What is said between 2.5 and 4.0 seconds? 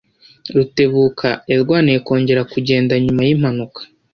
kugenda nyuma yimpanuka.